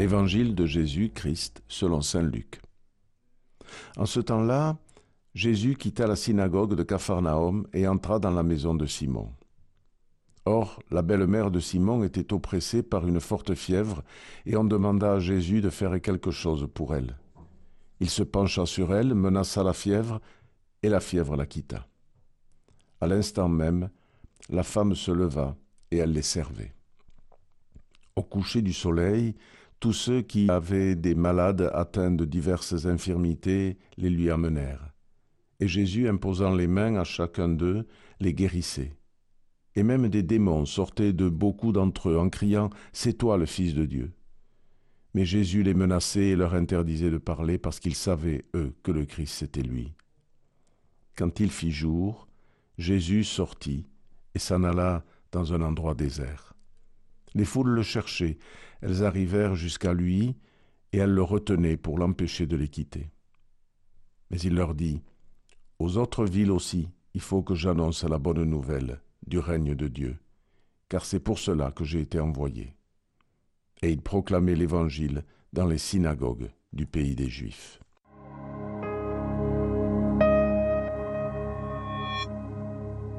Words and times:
Évangile 0.00 0.54
de 0.54 0.64
Jésus-Christ 0.64 1.62
selon 1.68 2.00
Saint 2.00 2.22
Luc. 2.22 2.62
En 3.98 4.06
ce 4.06 4.18
temps-là, 4.18 4.78
Jésus 5.34 5.76
quitta 5.76 6.06
la 6.06 6.16
synagogue 6.16 6.74
de 6.74 6.82
Capharnaüm 6.82 7.66
et 7.74 7.86
entra 7.86 8.18
dans 8.18 8.30
la 8.30 8.42
maison 8.42 8.74
de 8.74 8.86
Simon. 8.86 9.30
Or, 10.46 10.82
la 10.90 11.02
belle-mère 11.02 11.50
de 11.50 11.60
Simon 11.60 12.02
était 12.02 12.32
oppressée 12.32 12.82
par 12.82 13.06
une 13.06 13.20
forte 13.20 13.54
fièvre, 13.54 14.02
et 14.46 14.56
on 14.56 14.64
demanda 14.64 15.12
à 15.12 15.18
Jésus 15.18 15.60
de 15.60 15.68
faire 15.68 16.00
quelque 16.00 16.30
chose 16.30 16.66
pour 16.72 16.94
elle. 16.94 17.18
Il 18.00 18.08
se 18.08 18.22
pencha 18.22 18.64
sur 18.64 18.94
elle, 18.94 19.12
menaça 19.12 19.62
la 19.62 19.74
fièvre, 19.74 20.22
et 20.82 20.88
la 20.88 21.00
fièvre 21.00 21.36
la 21.36 21.44
quitta. 21.44 21.86
À 23.02 23.06
l'instant 23.06 23.50
même, 23.50 23.90
la 24.48 24.62
femme 24.62 24.94
se 24.94 25.10
leva, 25.10 25.56
et 25.90 25.98
elle 25.98 26.12
les 26.12 26.22
servait. 26.22 26.72
Au 28.16 28.22
coucher 28.22 28.62
du 28.62 28.72
soleil, 28.72 29.34
tous 29.80 29.94
ceux 29.94 30.20
qui 30.20 30.50
avaient 30.50 30.94
des 30.94 31.14
malades 31.14 31.70
atteints 31.72 32.10
de 32.10 32.26
diverses 32.26 32.84
infirmités 32.84 33.78
les 33.96 34.10
lui 34.10 34.30
amenèrent. 34.30 34.92
Et 35.58 35.68
Jésus, 35.68 36.06
imposant 36.06 36.54
les 36.54 36.66
mains 36.66 36.96
à 36.96 37.04
chacun 37.04 37.48
d'eux, 37.48 37.86
les 38.20 38.34
guérissait. 38.34 38.94
Et 39.76 39.82
même 39.82 40.08
des 40.08 40.22
démons 40.22 40.66
sortaient 40.66 41.14
de 41.14 41.28
beaucoup 41.28 41.72
d'entre 41.72 42.10
eux 42.10 42.18
en 42.18 42.28
criant 42.28 42.70
C'est 42.92 43.14
toi 43.14 43.38
le 43.38 43.46
Fils 43.46 43.74
de 43.74 43.86
Dieu. 43.86 44.12
Mais 45.14 45.24
Jésus 45.24 45.62
les 45.62 45.74
menaçait 45.74 46.28
et 46.28 46.36
leur 46.36 46.54
interdisait 46.54 47.10
de 47.10 47.18
parler 47.18 47.56
parce 47.56 47.80
qu'ils 47.80 47.94
savaient, 47.94 48.44
eux, 48.54 48.74
que 48.82 48.92
le 48.92 49.06
Christ 49.06 49.34
c'était 49.34 49.62
lui. 49.62 49.94
Quand 51.16 51.40
il 51.40 51.50
fit 51.50 51.72
jour, 51.72 52.28
Jésus 52.78 53.24
sortit 53.24 53.86
et 54.34 54.38
s'en 54.38 54.62
alla 54.62 55.04
dans 55.32 55.52
un 55.54 55.62
endroit 55.62 55.94
désert. 55.94 56.54
Les 57.34 57.44
foules 57.44 57.70
le 57.70 57.82
cherchaient, 57.82 58.38
elles 58.80 59.04
arrivèrent 59.04 59.54
jusqu'à 59.54 59.92
lui, 59.92 60.36
et 60.92 60.98
elles 60.98 61.14
le 61.14 61.22
retenaient 61.22 61.76
pour 61.76 61.98
l'empêcher 61.98 62.46
de 62.46 62.56
les 62.56 62.68
quitter. 62.68 63.10
Mais 64.30 64.38
il 64.40 64.54
leur 64.54 64.74
dit, 64.74 65.02
Aux 65.78 65.96
autres 65.96 66.24
villes 66.24 66.50
aussi, 66.50 66.88
il 67.14 67.20
faut 67.20 67.42
que 67.42 67.54
j'annonce 67.54 68.04
la 68.04 68.18
bonne 68.18 68.44
nouvelle 68.44 69.00
du 69.26 69.38
règne 69.38 69.74
de 69.74 69.88
Dieu, 69.88 70.16
car 70.88 71.04
c'est 71.04 71.20
pour 71.20 71.38
cela 71.38 71.70
que 71.70 71.84
j'ai 71.84 72.00
été 72.00 72.18
envoyé. 72.18 72.74
Et 73.82 73.90
il 73.90 74.02
proclamait 74.02 74.54
l'Évangile 74.54 75.24
dans 75.52 75.66
les 75.66 75.78
synagogues 75.78 76.50
du 76.72 76.86
pays 76.86 77.14
des 77.14 77.28
Juifs. 77.28 77.80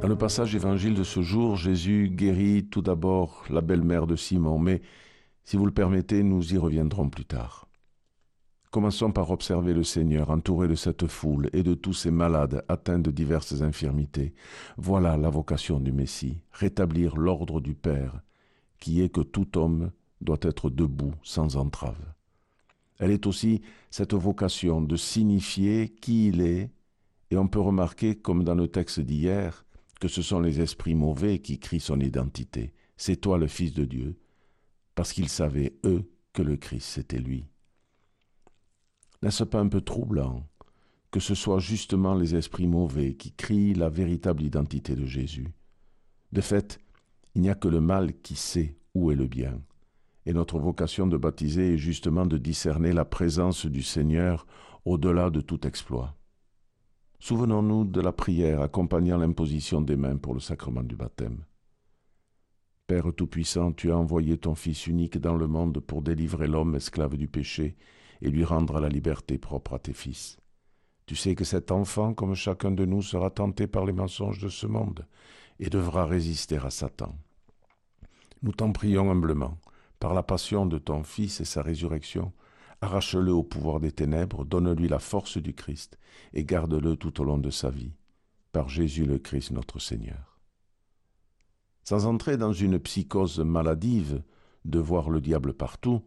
Dans 0.00 0.08
le 0.08 0.16
passage 0.16 0.54
évangile 0.54 0.94
de 0.94 1.04
ce 1.04 1.20
jour, 1.20 1.56
Jésus 1.56 2.08
guérit 2.10 2.64
tout 2.64 2.80
d'abord 2.80 3.44
la 3.50 3.60
belle-mère 3.60 4.06
de 4.06 4.16
Simon, 4.16 4.58
mais 4.58 4.80
si 5.44 5.58
vous 5.58 5.66
le 5.66 5.72
permettez, 5.72 6.22
nous 6.22 6.54
y 6.54 6.56
reviendrons 6.56 7.10
plus 7.10 7.26
tard. 7.26 7.68
Commençons 8.70 9.12
par 9.12 9.30
observer 9.30 9.74
le 9.74 9.84
Seigneur 9.84 10.30
entouré 10.30 10.68
de 10.68 10.74
cette 10.74 11.06
foule 11.06 11.50
et 11.52 11.62
de 11.62 11.74
tous 11.74 11.92
ces 11.92 12.10
malades 12.10 12.64
atteints 12.68 12.98
de 12.98 13.10
diverses 13.10 13.60
infirmités. 13.60 14.32
Voilà 14.78 15.18
la 15.18 15.28
vocation 15.28 15.78
du 15.80 15.92
Messie, 15.92 16.40
rétablir 16.50 17.18
l'ordre 17.18 17.60
du 17.60 17.74
Père, 17.74 18.22
qui 18.78 19.02
est 19.02 19.10
que 19.10 19.20
tout 19.20 19.58
homme 19.58 19.90
doit 20.22 20.38
être 20.40 20.70
debout 20.70 21.12
sans 21.22 21.58
entrave. 21.58 22.14
Elle 22.98 23.10
est 23.10 23.26
aussi 23.26 23.60
cette 23.90 24.14
vocation 24.14 24.80
de 24.80 24.96
signifier 24.96 25.90
qui 26.00 26.28
il 26.28 26.40
est, 26.40 26.70
et 27.30 27.36
on 27.36 27.48
peut 27.48 27.60
remarquer, 27.60 28.14
comme 28.14 28.44
dans 28.44 28.54
le 28.54 28.68
texte 28.68 29.00
d'hier, 29.00 29.66
que 30.00 30.08
ce 30.08 30.22
sont 30.22 30.40
les 30.40 30.60
esprits 30.60 30.94
mauvais 30.94 31.38
qui 31.38 31.58
crient 31.58 31.78
son 31.78 32.00
identité. 32.00 32.72
C'est 32.96 33.20
toi 33.20 33.38
le 33.38 33.46
Fils 33.46 33.74
de 33.74 33.84
Dieu, 33.84 34.18
parce 34.94 35.12
qu'ils 35.12 35.28
savaient, 35.28 35.76
eux, 35.84 36.10
que 36.32 36.42
le 36.42 36.56
Christ 36.56 36.86
c'était 36.86 37.18
lui. 37.18 37.46
N'est-ce 39.22 39.44
pas 39.44 39.60
un 39.60 39.68
peu 39.68 39.80
troublant 39.80 40.46
que 41.10 41.20
ce 41.20 41.34
soit 41.34 41.58
justement 41.58 42.14
les 42.14 42.36
esprits 42.36 42.68
mauvais 42.68 43.14
qui 43.14 43.32
crient 43.32 43.74
la 43.74 43.88
véritable 43.88 44.42
identité 44.42 44.94
de 44.94 45.04
Jésus? 45.04 45.48
De 46.32 46.40
fait, 46.40 46.80
il 47.34 47.42
n'y 47.42 47.50
a 47.50 47.54
que 47.54 47.68
le 47.68 47.80
mal 47.80 48.20
qui 48.20 48.36
sait 48.36 48.78
où 48.94 49.10
est 49.10 49.16
le 49.16 49.26
bien. 49.26 49.60
Et 50.24 50.32
notre 50.32 50.58
vocation 50.58 51.06
de 51.06 51.16
baptiser 51.16 51.74
est 51.74 51.78
justement 51.78 52.26
de 52.26 52.38
discerner 52.38 52.92
la 52.92 53.04
présence 53.04 53.66
du 53.66 53.82
Seigneur 53.82 54.46
au-delà 54.84 55.30
de 55.30 55.40
tout 55.40 55.66
exploit. 55.66 56.16
Souvenons-nous 57.22 57.84
de 57.84 58.00
la 58.00 58.12
prière 58.12 58.62
accompagnant 58.62 59.18
l'imposition 59.18 59.82
des 59.82 59.96
mains 59.96 60.16
pour 60.16 60.32
le 60.32 60.40
sacrement 60.40 60.82
du 60.82 60.96
baptême. 60.96 61.44
Père 62.86 63.12
Tout-Puissant, 63.14 63.72
tu 63.72 63.92
as 63.92 63.96
envoyé 63.96 64.38
ton 64.38 64.54
Fils 64.54 64.86
unique 64.86 65.18
dans 65.18 65.36
le 65.36 65.46
monde 65.46 65.80
pour 65.80 66.00
délivrer 66.00 66.48
l'homme 66.48 66.74
esclave 66.74 67.18
du 67.18 67.28
péché 67.28 67.76
et 68.22 68.30
lui 68.30 68.42
rendre 68.42 68.80
la 68.80 68.88
liberté 68.88 69.36
propre 69.36 69.74
à 69.74 69.78
tes 69.78 69.92
fils. 69.92 70.38
Tu 71.04 71.14
sais 71.14 71.34
que 71.34 71.44
cet 71.44 71.70
enfant, 71.70 72.14
comme 72.14 72.34
chacun 72.34 72.70
de 72.70 72.86
nous, 72.86 73.02
sera 73.02 73.28
tenté 73.28 73.66
par 73.66 73.84
les 73.84 73.92
mensonges 73.92 74.40
de 74.40 74.48
ce 74.48 74.66
monde 74.66 75.06
et 75.58 75.68
devra 75.68 76.06
résister 76.06 76.56
à 76.56 76.70
Satan. 76.70 77.14
Nous 78.42 78.52
t'en 78.52 78.72
prions 78.72 79.10
humblement, 79.10 79.58
par 79.98 80.14
la 80.14 80.22
passion 80.22 80.64
de 80.64 80.78
ton 80.78 81.02
Fils 81.02 81.42
et 81.42 81.44
sa 81.44 81.60
résurrection, 81.60 82.32
Arrache-le 82.82 83.32
au 83.32 83.42
pouvoir 83.42 83.78
des 83.78 83.92
ténèbres, 83.92 84.44
donne-lui 84.44 84.88
la 84.88 84.98
force 84.98 85.36
du 85.36 85.54
Christ, 85.54 85.98
et 86.32 86.44
garde-le 86.44 86.96
tout 86.96 87.20
au 87.20 87.24
long 87.24 87.38
de 87.38 87.50
sa 87.50 87.68
vie, 87.68 87.92
par 88.52 88.68
Jésus 88.68 89.04
le 89.04 89.18
Christ 89.18 89.50
notre 89.50 89.78
Seigneur. 89.78 90.40
Sans 91.84 92.06
entrer 92.06 92.36
dans 92.36 92.52
une 92.52 92.78
psychose 92.78 93.40
maladive 93.40 94.22
de 94.64 94.78
voir 94.78 95.10
le 95.10 95.20
diable 95.20 95.52
partout, 95.52 96.02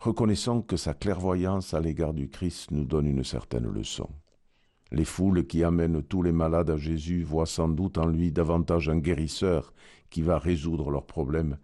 reconnaissons 0.00 0.62
que 0.62 0.76
sa 0.76 0.94
clairvoyance 0.94 1.74
à 1.74 1.80
l'égard 1.80 2.14
du 2.14 2.28
Christ 2.28 2.70
nous 2.70 2.84
donne 2.84 3.06
une 3.06 3.24
certaine 3.24 3.68
leçon. 3.68 4.08
Les 4.92 5.04
foules 5.04 5.46
qui 5.46 5.62
amènent 5.62 6.02
tous 6.02 6.22
les 6.22 6.32
malades 6.32 6.70
à 6.70 6.76
Jésus 6.76 7.22
voient 7.22 7.46
sans 7.46 7.68
doute 7.68 7.98
en 7.98 8.06
lui 8.06 8.32
davantage 8.32 8.88
un 8.88 8.98
guérisseur 8.98 9.72
qui 10.10 10.22
va 10.22 10.38
résoudre 10.38 10.90
leurs 10.90 11.06
problèmes 11.06 11.58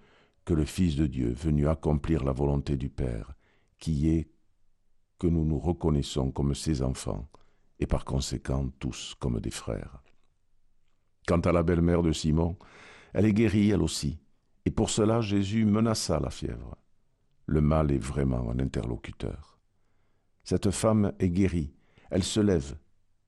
que 0.45 0.55
le 0.55 0.65
Fils 0.65 0.95
de 0.95 1.07
Dieu 1.07 1.33
venu 1.33 1.67
accomplir 1.67 2.23
la 2.23 2.31
volonté 2.31 2.77
du 2.77 2.89
Père, 2.89 3.35
qui 3.81 4.11
est 4.11 4.29
que 5.19 5.27
nous 5.27 5.45
nous 5.45 5.59
reconnaissons 5.59 6.31
comme 6.31 6.55
ses 6.55 6.83
enfants, 6.83 7.29
et 7.79 7.87
par 7.87 8.05
conséquent 8.05 8.69
tous 8.79 9.15
comme 9.19 9.41
des 9.41 9.51
frères. 9.51 10.03
Quant 11.27 11.41
à 11.41 11.53
la 11.53 11.63
belle-mère 11.63 12.03
de 12.03 12.13
Simon, 12.13 12.57
elle 13.13 13.27
est 13.27 13.33
guérie 13.33 13.71
elle 13.71 13.83
aussi, 13.83 14.19
et 14.65 14.71
pour 14.71 14.91
cela 14.91 15.21
Jésus 15.21 15.65
menaça 15.65 16.21
la 16.21 16.31
fièvre. 16.31 16.77
Le 17.47 17.61
mal 17.61 17.91
est 17.93 17.99
vraiment 17.99 18.51
un 18.51 18.59
interlocuteur. 18.59 19.59
Cette 20.45 20.71
femme 20.71 21.13
est 21.19 21.31
guérie, 21.31 21.73
elle 22.11 22.25
se 22.25 22.41
lève 22.41 22.77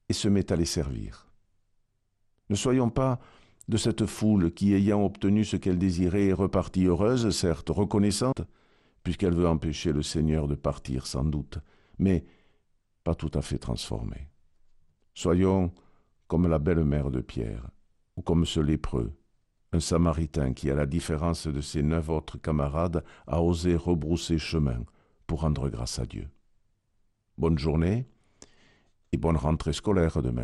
et 0.09 0.13
se 0.13 0.29
met 0.29 0.53
à 0.53 0.57
les 0.57 0.65
servir. 0.65 1.29
Ne 2.51 2.57
soyons 2.57 2.91
pas 2.91 3.19
de 3.69 3.77
cette 3.77 4.07
foule 4.07 4.53
qui, 4.53 4.73
ayant 4.75 5.05
obtenu 5.05 5.45
ce 5.45 5.57
qu'elle 5.57 5.79
désirait, 5.79 6.29
est 6.29 6.33
repartie 6.33 6.87
heureuse, 6.87 7.31
certes 7.31 7.69
reconnaissante, 7.69 8.41
puisqu'elle 9.03 9.35
veut 9.35 9.49
empêcher 9.49 9.93
le 9.93 10.03
Seigneur 10.03 10.49
de 10.49 10.55
partir 10.55 11.07
sans 11.07 11.25
doute, 11.25 11.59
mais 11.99 12.25
pas 13.05 13.15
tout 13.15 13.31
à 13.35 13.43
fait 13.43 13.59
transformé. 13.59 14.29
Soyons 15.15 15.73
comme 16.27 16.47
la 16.47 16.59
belle-mère 16.59 17.11
de 17.11 17.21
Pierre, 17.21 17.71
ou 18.17 18.23
comme 18.23 18.45
ce 18.45 18.61
lépreux, 18.61 19.13
un 19.73 19.81
samaritain 19.81 20.53
qui, 20.53 20.71
à 20.71 20.75
la 20.75 20.87
différence 20.87 21.47
de 21.47 21.61
ses 21.61 21.83
neuf 21.83 22.09
autres 22.09 22.39
camarades, 22.39 23.05
a 23.27 23.43
osé 23.43 23.77
rebrousser 23.77 24.39
chemin 24.39 24.85
pour 25.27 25.41
rendre 25.43 25.69
grâce 25.69 25.99
à 25.99 26.07
Dieu. 26.07 26.29
Bonne 27.37 27.59
journée 27.59 28.07
et 29.13 29.17
bonne 29.17 29.37
rentrée 29.37 29.73
scolaire 29.73 30.23
demain. 30.23 30.37